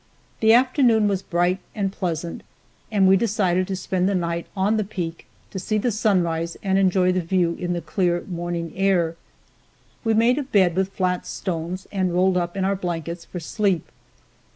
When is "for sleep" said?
13.25-13.91